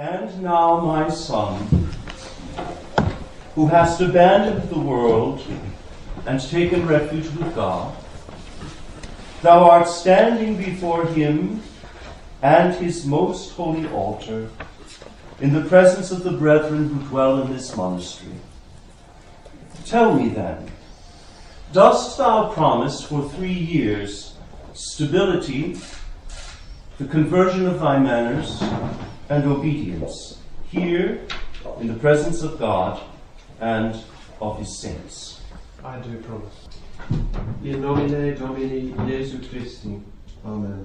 And 0.00 0.42
now, 0.42 0.80
my 0.80 1.10
son, 1.10 1.58
who 3.54 3.66
hast 3.66 4.00
abandoned 4.00 4.70
the 4.70 4.78
world 4.78 5.42
and 6.24 6.40
taken 6.40 6.86
refuge 6.86 7.26
with 7.36 7.54
God, 7.54 7.94
thou 9.42 9.68
art 9.68 9.86
standing 9.86 10.56
before 10.56 11.04
him 11.04 11.60
and 12.40 12.74
his 12.76 13.04
most 13.04 13.50
holy 13.50 13.86
altar 13.88 14.48
in 15.38 15.52
the 15.52 15.68
presence 15.68 16.10
of 16.10 16.24
the 16.24 16.32
brethren 16.32 16.88
who 16.88 17.06
dwell 17.10 17.42
in 17.42 17.52
this 17.52 17.76
monastery. 17.76 18.40
Tell 19.84 20.14
me 20.14 20.30
then, 20.30 20.70
dost 21.74 22.16
thou 22.16 22.48
promise 22.54 23.02
for 23.02 23.28
three 23.28 23.52
years 23.52 24.34
stability, 24.72 25.76
the 26.96 27.04
conversion 27.04 27.66
of 27.66 27.80
thy 27.80 27.98
manners, 27.98 28.62
and 29.30 29.44
obedience 29.44 30.38
here 30.68 31.20
in 31.80 31.86
the 31.86 31.94
presence 31.94 32.42
of 32.42 32.58
God 32.58 33.00
and 33.60 33.96
of 34.40 34.58
his 34.58 34.76
saints? 34.76 35.40
I 35.84 35.98
do 36.00 36.18
promise. 36.18 36.68
In 37.64 37.80
nomine 37.80 38.34
Domini 38.36 38.92
Jesu 39.08 39.38
Christi. 39.48 40.00
Amen. 40.44 40.84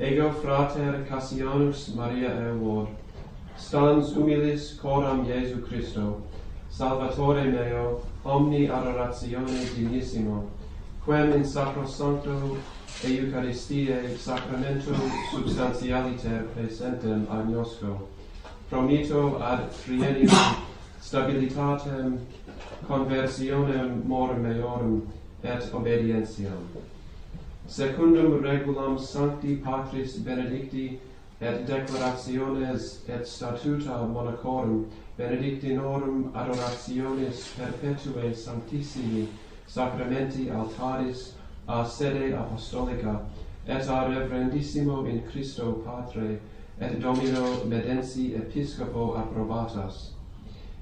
Ego 0.00 0.30
frater 0.32 1.04
Cassianus 1.08 1.94
Maria 1.94 2.30
Elward, 2.30 2.88
stans 3.56 4.12
humilis 4.12 4.78
coram 4.78 5.26
Jesu 5.26 5.66
Christo, 5.66 6.22
Salvatore 6.70 7.44
meo, 7.44 8.02
omni 8.24 8.68
adoratione 8.68 9.74
dignissimo, 9.74 10.50
quem 11.04 11.32
in 11.32 11.44
sacro 11.44 11.86
sancto 11.86 12.58
e 13.04 13.18
Eucharistiae 13.18 14.16
sacramentum 14.18 14.94
substantialiter 15.30 16.44
presentem 16.54 17.26
agnosco, 17.30 18.08
promito 18.70 19.38
ad 19.40 19.68
triennium 19.84 20.30
stabilitatem 21.00 22.18
conversionem 22.88 24.02
morum 24.04 24.40
meorum 24.40 25.02
et 25.42 25.74
obedientiam. 25.74 26.66
Secundum 27.68 28.40
regulam 28.42 28.98
sancti 28.98 29.56
patris 29.56 30.16
benedicti 30.18 30.98
et 31.40 31.66
declarationes 31.66 33.00
et 33.08 33.26
statuta 33.26 34.06
monacorum 34.06 34.86
benedictinorum 35.18 36.30
adorationis 36.34 37.52
perpetue 37.56 38.34
sanctissimi 38.34 39.28
sacramenti 39.66 40.48
altaris 40.50 41.32
a 41.68 41.84
sede 41.84 42.34
apostolica, 42.34 43.20
et 43.66 43.88
a 43.88 44.06
reverendissimo 44.08 45.04
in 45.06 45.22
Christo 45.26 45.82
Patre, 45.84 46.40
et 46.78 47.00
Domino 47.00 47.64
Medensi 47.64 48.34
Episcopo 48.34 49.16
approbatas. 49.16 50.12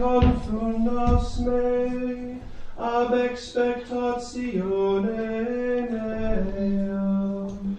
confundus 0.01 1.39
me 1.47 2.41
ab 2.79 3.13
expectationem 3.15 5.91
eam. 6.59 7.77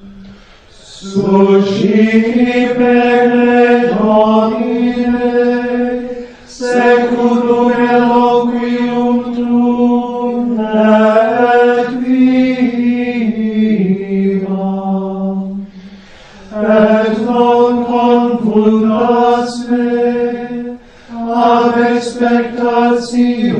Susciti 0.70 2.60
bene 2.78 3.96
Domine, 3.98 4.85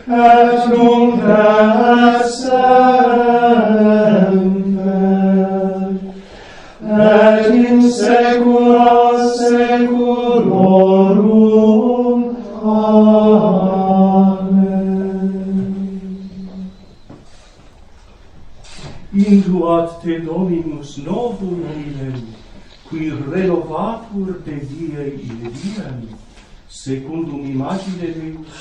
et 0.06 0.68
nunc 0.70 1.22
et 1.24 2.22
secula 7.96 9.30
seculorum. 9.38 10.84
Amen. 12.62 13.84
Induat 19.12 20.02
te 20.02 20.18
Dominus 20.20 20.96
novum 20.98 21.60
ilem, 21.70 22.22
qui 22.88 23.10
renovatur 23.10 24.28
de 24.44 24.56
die 24.66 24.90
ilem, 25.70 26.08
secundum 26.68 27.44
imagine 27.46 28.06
Deus, 28.18 28.54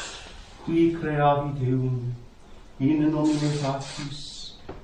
qui 0.65 0.91
creavi 0.99 1.49
Deum, 1.59 2.13
in 2.79 3.09
nomine 3.09 3.51
Patris, 3.61 4.33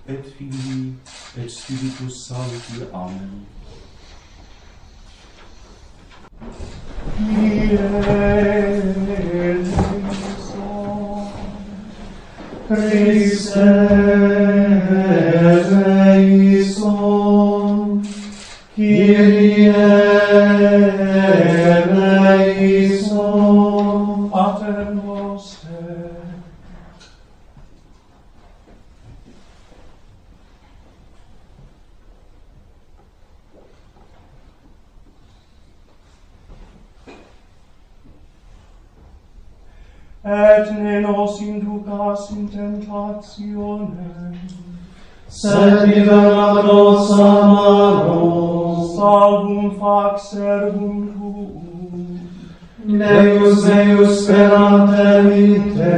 et 0.07 0.23
Filii, 0.37 0.93
et 1.37 1.49
Spiritus 1.49 2.25
Sancti. 2.25 2.83
Amen. 2.93 3.58
Christe 12.69 14.48
et 40.29 40.71
ne 40.71 41.01
nos 41.01 41.41
inducas 41.41 42.29
in 42.31 42.47
tentationem, 42.47 44.35
sed 45.27 45.87
libera 45.87 46.63
nos 46.63 47.11
a 47.11 47.45
manos. 47.45 48.95
Salvum 48.95 49.71
fac 49.79 50.19
servum 50.19 51.07
tuum. 51.13 52.19
Deus 52.85 53.63
Deus 53.63 54.23
sperate 54.23 55.21
vite. 55.29 55.95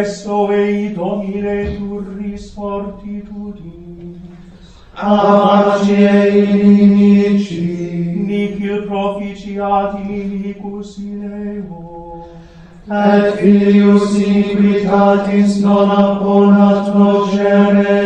Esto 0.00 0.52
ei 0.52 0.94
domine 0.94 1.76
turris 1.76 2.54
fortitudinis. 2.54 4.18
Avaci 4.94 5.94
inimici. 6.38 8.14
Nihil 8.26 8.86
proficiat 8.86 9.98
inimicus 10.04 10.98
in 10.98 11.22
eo 11.22 12.19
et 12.88 13.32
filius 13.38 14.18
iniquitatis 14.18 15.60
non 15.62 15.90
abonat 15.90 16.94
nocere 16.94 17.98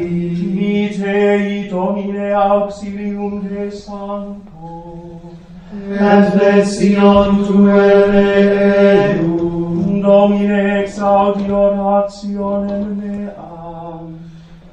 ei. 0.00 0.24
Mitei 0.54 1.68
Domine 1.68 2.32
auxilium 2.32 3.40
de 3.40 3.70
sancto, 3.70 5.20
Et 5.90 6.34
lesion 6.36 7.44
tuere 7.44 9.18
eum. 9.20 10.00
Domine 10.00 10.82
exaudi 10.82 11.50
orationem 11.50 12.96
meam. 12.96 14.18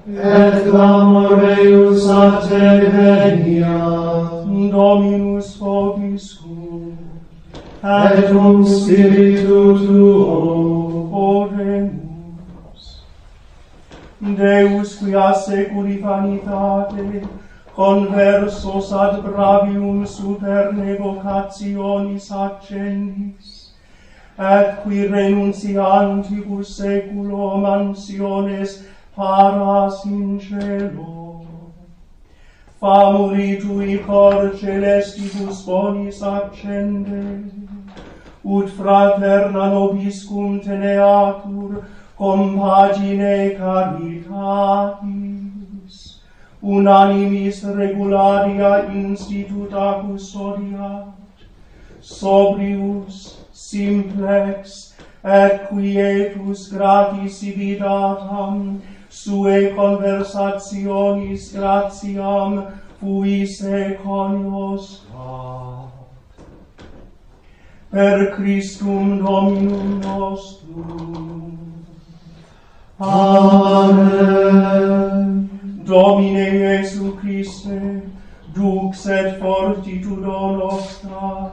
Et 0.07 0.69
clamor 0.69 1.44
eius 1.57 2.10
a 2.10 2.42
te 2.48 2.66
venia. 2.92 3.80
Dominus 4.72 5.62
obiscum 5.62 7.11
et 7.83 8.31
cum 8.31 8.66
spiritu 8.66 9.78
tuo. 9.78 11.10
Oremus. 11.12 13.04
Deus 14.22 14.95
quia 15.00 15.33
securi 15.33 15.98
vanitate, 15.98 17.24
conversos 17.75 18.92
ad 18.94 19.24
bravium 19.24 20.06
super 20.06 20.74
negocationis 20.74 22.31
accendis, 22.31 23.74
et 24.38 24.83
qui 24.83 25.07
renunciantibus 25.07 26.78
seculum 26.78 27.66
ansiones 27.66 28.83
paras 29.16 30.06
in 30.06 30.39
cielo, 30.39 31.20
famuli 32.81 33.62
tui 33.62 33.98
cor 34.00 34.57
celestibus 34.57 35.66
bonis 35.66 36.22
accende, 36.24 37.24
ut 38.44 38.69
fraterna 38.78 39.69
nobis 39.69 40.25
cum 40.25 40.60
teneatur, 40.60 41.86
compagine 42.18 43.56
caritatis, 43.60 44.98
unanimis 46.63 47.63
regularia 47.63 48.74
instituta 48.94 50.01
custodiat, 50.01 51.13
sobrius, 52.01 53.38
simplex, 53.54 54.94
et 55.24 55.69
quietus 55.69 56.69
gratis 56.74 57.44
ibitatam, 57.44 58.81
sue 59.12 59.74
conversationis 59.75 61.52
gratiam 61.52 62.68
fuisse 63.00 64.00
coniosca. 64.02 65.92
Per 67.92 68.31
Christum 68.36 69.18
Dominum 69.19 70.00
nostrum. 70.00 71.57
Amen. 73.00 74.31
Domine 75.83 76.50
Iesu 76.56 77.18
Christe, 77.19 78.04
dux 78.54 79.07
et 79.07 79.40
fortitudo 79.40 80.52
nostra, 80.56 81.52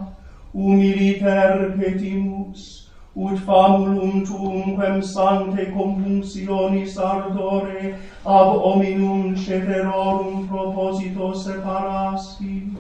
humiliter 0.55 1.75
petimus, 1.77 2.88
ut 3.19 3.39
famulum 3.47 4.25
tuum 4.27 4.77
quem 4.77 5.03
sante 5.03 5.67
compunctionis 5.73 6.97
ardore 6.99 7.95
ab 8.25 8.53
hominum 8.65 9.35
ceterorum 9.35 10.47
proposito 10.47 11.35
separasti. 11.35 12.77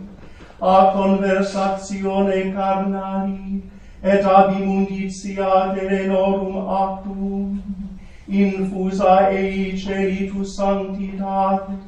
A 0.61 0.93
conversatione 0.93 2.53
carnali 2.53 3.63
et 4.03 4.25
ab 4.25 4.61
immunditia 4.61 5.75
terenorum 5.75 6.57
actum 6.69 7.63
infusa 8.29 9.31
ei 9.33 9.77
ceritus 9.77 10.57
sanctitate 10.57 11.79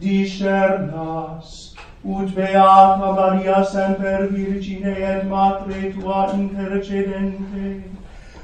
discernas 0.00 1.71
ut 2.04 2.34
beata 2.34 3.12
Maria 3.14 3.64
semper 3.64 4.26
virgine 4.28 4.86
et 4.86 5.24
matre 5.24 5.92
tua 5.92 6.32
intercedente, 6.34 7.84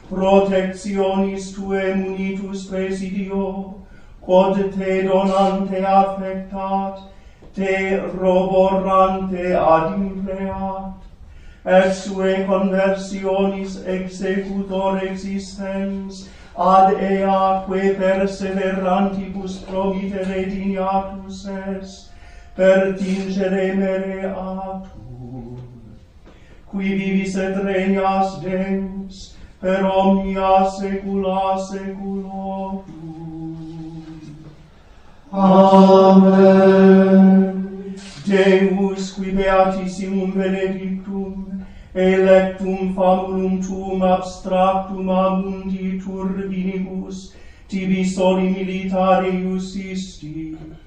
protectionis 0.08 1.52
tue 1.54 1.94
munitus 1.94 2.66
presidio, 2.70 3.74
quod 4.20 4.56
te 4.76 5.02
donante 5.02 5.84
affectat, 5.84 7.02
te 7.54 8.00
roborante 8.14 9.52
adimpleat, 9.56 10.94
et 11.66 11.92
sue 11.92 12.44
conversionis 12.46 13.82
executor 13.86 15.00
existens, 15.02 16.28
ad 16.56 16.94
ea 17.00 17.64
que 17.66 17.94
perseverantibus 17.98 19.58
promitere 19.66 20.44
dignatus 20.46 21.46
est, 21.46 22.08
per 22.58 22.94
tingere 22.98 23.74
mereatur, 23.78 25.58
qui 26.66 26.88
vivis 26.98 27.36
et 27.38 27.54
regnas 27.62 28.40
Deus, 28.42 29.36
per 29.60 29.84
omnia 29.86 30.66
saecula 30.66 31.58
saeculorum. 31.68 32.82
Amen. 35.30 36.74
Deus, 38.26 39.12
qui 39.14 39.30
beatissimum 39.38 40.34
benedictum, 40.34 41.62
electum 41.94 42.92
famulum 42.98 43.62
tuum 43.62 44.02
abstractum 44.02 45.08
a 45.08 45.30
mundi 45.36 46.02
turbinibus, 46.02 47.32
tibi 47.68 48.04
soli 48.04 48.50
militare 48.50 49.28
iusistis, 49.28 50.77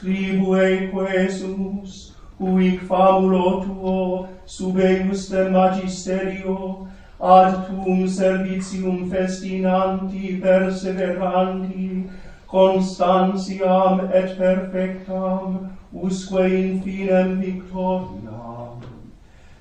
tribue 0.00 0.88
quesumus, 0.90 2.12
huic 2.38 2.80
fabulo 2.86 3.60
tuo 3.60 4.28
sub 4.46 4.78
eustem 4.78 5.52
magisterio, 5.52 6.88
ad 7.20 7.66
tuum 7.66 8.08
servitium 8.08 9.10
festinanti 9.10 10.40
perseveranti, 10.40 12.10
constantiam 12.46 14.00
et 14.12 14.36
perfectam, 14.38 15.70
usque 15.92 16.48
in 16.48 16.82
finem 16.82 17.38
victoriam. 17.40 18.80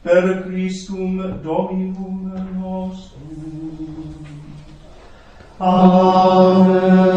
Per 0.02 0.44
Christum 0.44 1.42
Dominum 1.44 2.32
nostrum. 2.56 3.20
Amen. 5.60 7.10